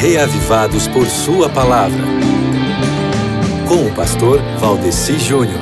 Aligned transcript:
reavivados 0.00 0.86
por 0.86 1.08
Sua 1.08 1.48
palavra. 1.48 2.04
Com 3.66 3.84
o 3.84 3.94
pastor 3.96 4.40
Valdeci 4.60 5.18
Júnior. 5.18 5.60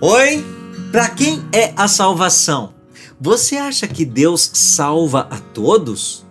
Oi, 0.00 0.44
para 0.92 1.08
quem 1.08 1.44
é 1.52 1.72
a 1.76 1.88
salvação? 1.88 2.72
Você 3.20 3.56
acha 3.56 3.88
que 3.88 4.04
Deus 4.04 4.48
salva 4.54 5.26
a 5.28 5.38
todos? 5.52 6.24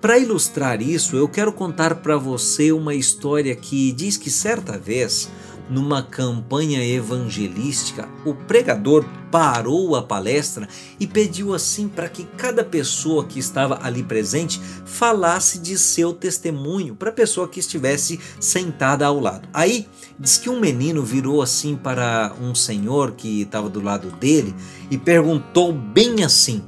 Para 0.00 0.18
ilustrar 0.18 0.80
isso, 0.80 1.14
eu 1.14 1.28
quero 1.28 1.52
contar 1.52 1.96
para 1.96 2.16
você 2.16 2.72
uma 2.72 2.94
história 2.94 3.54
que 3.54 3.92
diz 3.92 4.16
que 4.16 4.30
certa 4.30 4.78
vez 4.78 5.28
numa 5.68 6.02
campanha 6.02 6.84
evangelística, 6.84 8.08
o 8.24 8.34
pregador 8.34 9.04
parou 9.30 9.96
a 9.96 10.02
palestra 10.02 10.68
e 10.98 11.06
pediu 11.06 11.52
assim 11.54 11.88
para 11.88 12.08
que 12.08 12.24
cada 12.36 12.64
pessoa 12.64 13.24
que 13.24 13.38
estava 13.38 13.78
ali 13.82 14.02
presente 14.02 14.60
falasse 14.84 15.58
de 15.58 15.76
seu 15.78 16.12
testemunho 16.12 16.94
para 16.94 17.10
a 17.10 17.12
pessoa 17.12 17.48
que 17.48 17.60
estivesse 17.60 18.20
sentada 18.40 19.04
ao 19.04 19.18
lado. 19.18 19.48
Aí 19.52 19.88
diz 20.18 20.38
que 20.38 20.48
um 20.48 20.60
menino 20.60 21.02
virou 21.02 21.42
assim 21.42 21.76
para 21.76 22.32
um 22.40 22.54
senhor 22.54 23.12
que 23.12 23.42
estava 23.42 23.68
do 23.68 23.82
lado 23.82 24.10
dele 24.12 24.54
e 24.90 24.96
perguntou 24.96 25.72
bem 25.72 26.24
assim: 26.24 26.62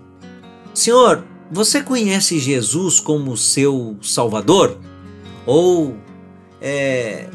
Senhor, 0.74 1.24
você 1.50 1.82
conhece 1.82 2.38
Jesus 2.38 3.00
como 3.00 3.36
seu 3.36 3.96
Salvador? 4.02 4.78
Ou 5.46 5.96
é, 6.60 7.30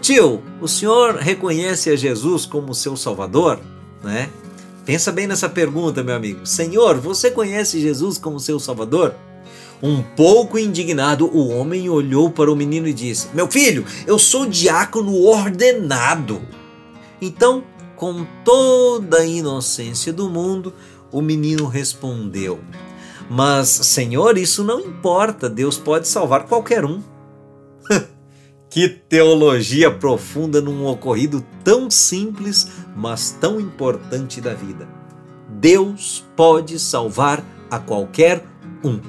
Tio, 0.00 0.42
o 0.60 0.68
senhor 0.68 1.16
reconhece 1.16 1.90
a 1.90 1.96
Jesus 1.96 2.44
como 2.44 2.74
seu 2.74 2.96
Salvador? 2.96 3.60
Né? 4.02 4.28
Pensa 4.84 5.12
bem 5.12 5.26
nessa 5.26 5.48
pergunta, 5.48 6.02
meu 6.02 6.14
amigo. 6.14 6.46
Senhor, 6.46 6.98
você 6.98 7.30
conhece 7.30 7.80
Jesus 7.80 8.18
como 8.18 8.40
seu 8.40 8.58
Salvador? 8.58 9.14
Um 9.82 10.02
pouco 10.02 10.58
indignado, 10.58 11.26
o 11.26 11.48
homem 11.48 11.88
olhou 11.88 12.30
para 12.30 12.52
o 12.52 12.56
menino 12.56 12.86
e 12.86 12.92
disse: 12.92 13.28
Meu 13.32 13.48
filho, 13.48 13.84
eu 14.06 14.18
sou 14.18 14.46
diácono 14.46 15.14
ordenado. 15.22 16.42
Então, 17.20 17.64
com 17.96 18.26
toda 18.44 19.18
a 19.18 19.26
inocência 19.26 20.12
do 20.12 20.28
mundo, 20.28 20.74
o 21.10 21.22
menino 21.22 21.66
respondeu: 21.66 22.60
Mas, 23.28 23.68
Senhor, 23.68 24.36
isso 24.36 24.62
não 24.62 24.80
importa, 24.80 25.48
Deus 25.48 25.78
pode 25.78 26.06
salvar 26.08 26.46
qualquer 26.46 26.84
um. 26.84 27.02
Que 28.70 28.88
teologia 28.88 29.90
profunda 29.90 30.60
num 30.60 30.86
ocorrido 30.86 31.44
tão 31.64 31.90
simples, 31.90 32.68
mas 32.96 33.36
tão 33.40 33.60
importante 33.60 34.40
da 34.40 34.54
vida. 34.54 34.88
Deus 35.48 36.24
pode 36.36 36.78
salvar 36.78 37.44
a 37.68 37.80
qualquer 37.80 38.44
um. 38.84 39.00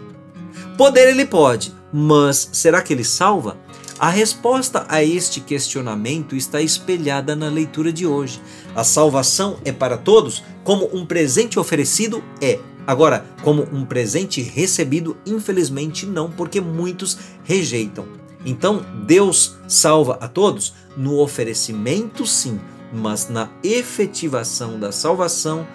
Poder 0.76 1.10
ele 1.10 1.28
pode, 1.28 1.72
mas 1.94 2.50
será 2.54 2.82
que 2.82 2.92
ele 2.92 3.04
salva? 3.04 3.56
A 4.00 4.10
resposta 4.10 4.84
a 4.90 5.04
este 5.04 5.40
questionamento 5.40 6.36
está 6.36 6.60
espelhada 6.60 7.36
na 7.36 7.48
leitura 7.48 7.94
de 7.94 8.08
hoje. 8.08 8.42
A 8.76 8.84
salvação 8.84 9.60
é 9.64 9.72
para 9.72 9.96
todos, 9.96 10.44
como 10.64 10.90
um 10.92 11.06
presente 11.06 11.60
oferecido 11.60 12.24
é. 12.42 12.58
Agora, 12.88 13.28
como 13.44 13.68
um 13.72 13.86
presente 13.86 14.42
recebido, 14.42 15.16
infelizmente 15.24 16.08
não, 16.08 16.32
porque 16.32 16.60
muitos 16.60 17.16
rejeitam. 17.44 18.22
Então, 18.46 18.84
Deus 19.06 19.58
salva 19.68 20.18
a 20.20 20.28
todos? 20.28 20.74
No 20.98 21.20
oferecimento, 21.20 22.26
sim, 22.26 22.60
mas 22.92 23.30
na 23.30 23.50
efetivação 23.64 24.80
da 24.80 24.92
salvação, 24.92 25.66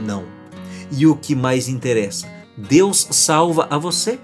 não. 0.00 0.24
E 0.90 1.06
o 1.06 1.16
que 1.16 1.34
mais 1.34 1.68
interessa? 1.68 2.26
Deus 2.56 3.06
salva 3.10 3.66
a 3.70 3.78
você? 3.78 4.18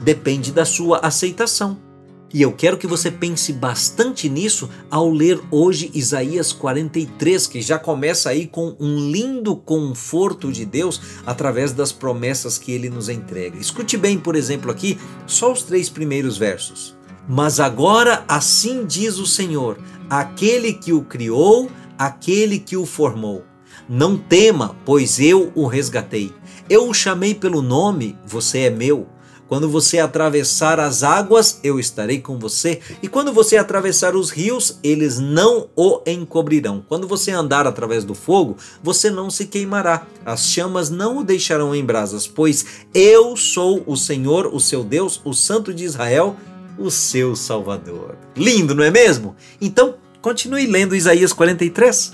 Depende 0.00 0.52
da 0.52 0.64
sua 0.64 0.98
aceitação. 0.98 1.87
E 2.32 2.42
eu 2.42 2.52
quero 2.52 2.76
que 2.76 2.86
você 2.86 3.10
pense 3.10 3.54
bastante 3.54 4.28
nisso 4.28 4.68
ao 4.90 5.10
ler 5.10 5.40
hoje 5.50 5.90
Isaías 5.94 6.52
43, 6.52 7.46
que 7.46 7.62
já 7.62 7.78
começa 7.78 8.28
aí 8.28 8.46
com 8.46 8.76
um 8.78 9.10
lindo 9.10 9.56
conforto 9.56 10.52
de 10.52 10.66
Deus 10.66 11.00
através 11.24 11.72
das 11.72 11.90
promessas 11.90 12.58
que 12.58 12.70
ele 12.70 12.90
nos 12.90 13.08
entrega. 13.08 13.58
Escute 13.58 13.96
bem, 13.96 14.18
por 14.18 14.36
exemplo, 14.36 14.70
aqui, 14.70 14.98
só 15.26 15.50
os 15.50 15.62
três 15.62 15.88
primeiros 15.88 16.36
versos. 16.36 16.94
Mas 17.26 17.60
agora 17.60 18.24
assim 18.28 18.84
diz 18.84 19.18
o 19.18 19.26
Senhor, 19.26 19.78
aquele 20.10 20.74
que 20.74 20.92
o 20.92 21.02
criou, 21.02 21.70
aquele 21.98 22.58
que 22.58 22.76
o 22.76 22.84
formou. 22.84 23.42
Não 23.88 24.18
tema, 24.18 24.76
pois 24.84 25.18
eu 25.18 25.50
o 25.54 25.66
resgatei. 25.66 26.30
Eu 26.68 26.90
o 26.90 26.94
chamei 26.94 27.34
pelo 27.34 27.62
nome, 27.62 28.18
você 28.26 28.60
é 28.60 28.70
meu. 28.70 29.06
Quando 29.48 29.68
você 29.68 29.98
atravessar 29.98 30.78
as 30.78 31.02
águas, 31.02 31.58
eu 31.64 31.80
estarei 31.80 32.20
com 32.20 32.38
você, 32.38 32.80
e 33.02 33.08
quando 33.08 33.32
você 33.32 33.56
atravessar 33.56 34.14
os 34.14 34.28
rios, 34.30 34.78
eles 34.82 35.18
não 35.18 35.68
o 35.74 36.02
encobrirão. 36.06 36.84
Quando 36.86 37.08
você 37.08 37.30
andar 37.30 37.66
através 37.66 38.04
do 38.04 38.14
fogo, 38.14 38.58
você 38.82 39.10
não 39.10 39.30
se 39.30 39.46
queimará. 39.46 40.06
As 40.24 40.48
chamas 40.48 40.90
não 40.90 41.18
o 41.18 41.24
deixarão 41.24 41.74
em 41.74 41.82
brasas, 41.82 42.26
pois 42.26 42.84
eu 42.92 43.36
sou 43.36 43.82
o 43.86 43.96
Senhor, 43.96 44.46
o 44.52 44.60
seu 44.60 44.84
Deus, 44.84 45.18
o 45.24 45.32
Santo 45.32 45.72
de 45.72 45.84
Israel, 45.84 46.36
o 46.78 46.90
seu 46.90 47.34
Salvador. 47.34 48.16
Lindo, 48.36 48.74
não 48.74 48.84
é 48.84 48.90
mesmo? 48.90 49.34
Então, 49.60 49.94
continue 50.20 50.66
lendo 50.66 50.94
Isaías 50.94 51.32
43. 51.32 52.12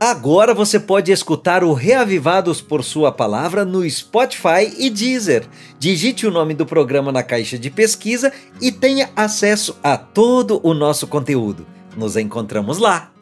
Agora 0.00 0.54
você 0.54 0.78
pode 0.78 1.10
escutar 1.10 1.64
o 1.64 1.72
Reavivados 1.72 2.60
por 2.60 2.84
Sua 2.84 3.10
Palavra 3.10 3.64
no 3.64 3.88
Spotify 3.90 4.72
e 4.78 4.88
Deezer. 4.90 5.48
Digite 5.76 6.24
o 6.24 6.30
nome 6.30 6.54
do 6.54 6.64
programa 6.64 7.10
na 7.10 7.24
caixa 7.24 7.58
de 7.58 7.68
pesquisa 7.68 8.32
e 8.60 8.70
tenha 8.70 9.10
acesso 9.16 9.76
a 9.82 9.96
todo 9.96 10.60
o 10.62 10.72
nosso 10.72 11.08
conteúdo. 11.08 11.66
Nos 11.96 12.16
encontramos 12.16 12.78
lá! 12.78 13.17